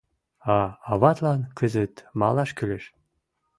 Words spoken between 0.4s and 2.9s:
А аватлан кызыт малаш кӱлеш.